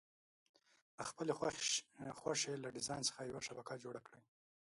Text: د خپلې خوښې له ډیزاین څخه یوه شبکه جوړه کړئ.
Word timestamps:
د 0.97 0.99
خپلې 1.09 1.31
خوښې 2.19 2.53
له 2.63 2.69
ډیزاین 2.75 3.01
څخه 3.09 3.19
یوه 3.29 3.41
شبکه 3.47 3.73
جوړه 3.83 4.01
کړئ. 4.07 4.21